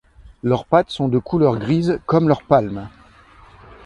[0.41, 2.89] Leurs pattes sont de couleur grise, comme leurs palmes.